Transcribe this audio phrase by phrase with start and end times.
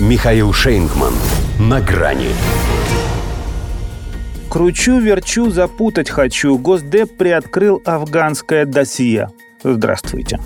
[0.00, 1.12] Михаил Шейнгман.
[1.60, 2.30] На грани.
[4.50, 6.58] Кручу, верчу, запутать хочу.
[6.58, 9.28] Госдеп приоткрыл афганское досье.
[9.62, 10.40] Здравствуйте.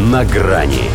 [0.00, 0.90] На грани.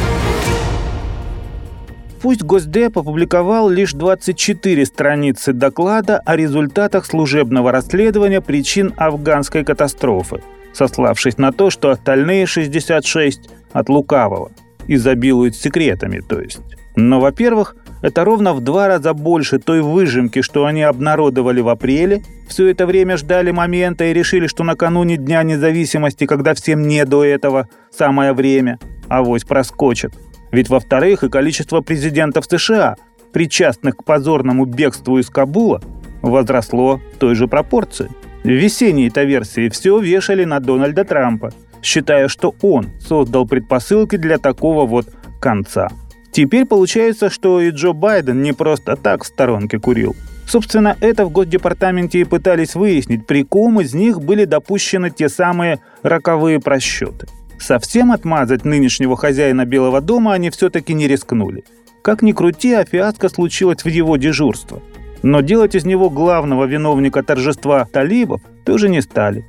[2.21, 10.41] Пусть Госдеп опубликовал лишь 24 страницы доклада о результатах служебного расследования причин афганской катастрофы,
[10.73, 14.51] сославшись на то, что остальные 66 от лукавого,
[14.85, 16.59] изобилуют секретами, то есть.
[16.97, 22.21] Но, во-первых, это ровно в два раза больше той выжимки, что они обнародовали в апреле.
[22.47, 27.23] Все это время ждали момента и решили, что накануне Дня независимости, когда всем не до
[27.23, 30.13] этого, самое время, авось проскочит.
[30.51, 32.95] Ведь, во-вторых, и количество президентов США,
[33.33, 35.81] причастных к позорному бегству из Кабула,
[36.21, 38.11] возросло в той же пропорции.
[38.43, 44.85] В весенней-то версии все вешали на Дональда Трампа, считая, что он создал предпосылки для такого
[44.85, 45.07] вот
[45.41, 45.89] конца–
[46.35, 50.17] Теперь получается, что и Джо Байден не просто так в сторонке курил.
[50.45, 55.79] Собственно, это в Госдепартаменте и пытались выяснить, при ком из них были допущены те самые
[56.03, 57.27] роковые просчеты.
[57.57, 61.63] Совсем отмазать нынешнего хозяина Белого дома они все-таки не рискнули.
[62.01, 64.81] Как ни крути, а фиаско случилось в его дежурство.
[65.23, 69.45] Но делать из него главного виновника торжества талибов тоже не стали.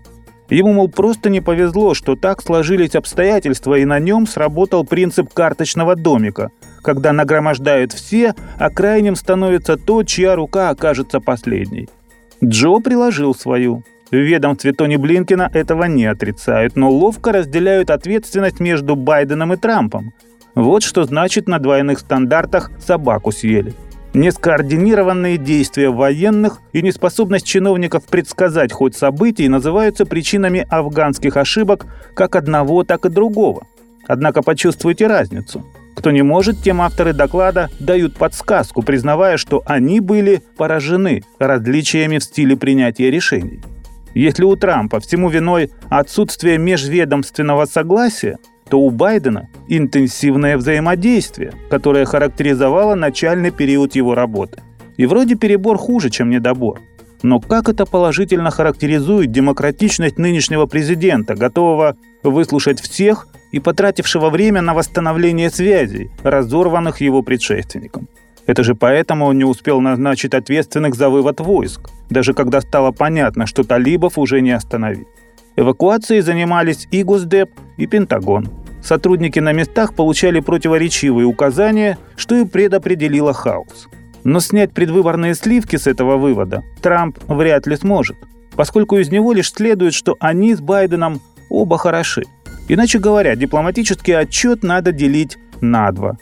[0.48, 5.96] Ему, мол, просто не повезло, что так сложились обстоятельства, и на нем сработал принцип карточного
[5.96, 6.50] домика,
[6.82, 11.88] когда нагромождают все, а крайним становится тот, чья рука окажется последней.
[12.44, 13.82] Джо приложил свою.
[14.12, 20.12] В ведомстве Тони Блинкина этого не отрицают, но ловко разделяют ответственность между Байденом и Трампом.
[20.54, 23.74] Вот что значит на двойных стандартах собаку съели.
[24.16, 32.82] Нескоординированные действия военных и неспособность чиновников предсказать ход событий называются причинами афганских ошибок как одного,
[32.82, 33.66] так и другого.
[34.08, 35.66] Однако почувствуйте разницу.
[35.94, 42.24] Кто не может, тем авторы доклада дают подсказку, признавая, что они были поражены различиями в
[42.24, 43.60] стиле принятия решений.
[44.14, 48.38] Если у Трампа всему виной отсутствие межведомственного согласия,
[48.68, 54.62] то у Байдена интенсивное взаимодействие, которое характеризовало начальный период его работы.
[54.96, 56.80] И вроде перебор хуже, чем недобор.
[57.22, 64.74] Но как это положительно характеризует демократичность нынешнего президента, готового выслушать всех и потратившего время на
[64.74, 68.08] восстановление связей, разорванных его предшественником.
[68.46, 73.46] Это же поэтому он не успел назначить ответственных за вывод войск, даже когда стало понятно,
[73.46, 75.08] что талибов уже не остановить.
[75.56, 78.48] Эвакуацией занимались и Госдеп, и Пентагон.
[78.82, 83.88] Сотрудники на местах получали противоречивые указания, что и предопределило хаос.
[84.22, 88.16] Но снять предвыборные сливки с этого вывода Трамп вряд ли сможет,
[88.54, 92.24] поскольку из него лишь следует, что они с Байденом оба хороши–
[92.68, 96.16] Иначе говоря, дипломатический отчет надо делить на два.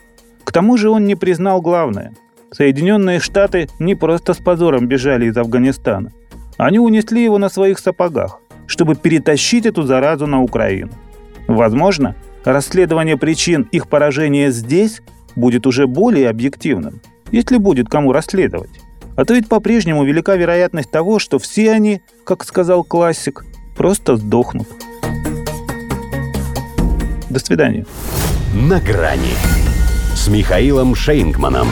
[0.45, 2.13] К тому же он не признал главное.
[2.51, 6.13] Соединенные Штаты не просто с позором бежали из Афганистана.
[6.57, 10.93] Они унесли его на своих сапогах, чтобы перетащить эту заразу на Украину.
[11.47, 15.03] Возможно, расследование причин их поражения здесь
[15.37, 18.81] будет уже более объективным, если будет кому расследовать.
[19.17, 23.45] А то ведь по-прежнему велика вероятность того, что все они, как сказал классик,
[23.77, 24.69] просто сдохнут.
[27.31, 27.87] До свидания.
[28.55, 29.35] На грани
[30.15, 31.69] с Михаилом Шейнгманом.